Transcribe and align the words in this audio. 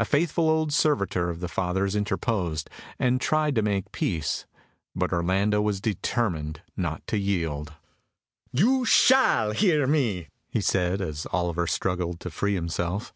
A 0.00 0.04
faithful 0.04 0.50
old 0.50 0.72
servitor 0.72 1.30
of 1.30 1.38
their 1.38 1.48
father's 1.48 1.94
interposed, 1.94 2.68
and 2.98 3.20
tried 3.20 3.54
to 3.54 3.62
make 3.62 3.92
peace, 3.92 4.44
but 4.96 5.12
Orlando 5.12 5.62
was 5.62 5.80
determined 5.80 6.60
not 6.76 7.06
to 7.06 7.16
yield. 7.16 7.74
"You 8.50 8.84
shall 8.84 9.52
hear 9.52 9.86
me," 9.86 10.26
he 10.48 10.60
said, 10.60 11.00
as 11.00 11.24
Oliver 11.30 11.68
struggled 11.68 12.18
to 12.18 12.30
free 12.30 12.54
himself. 12.56 13.14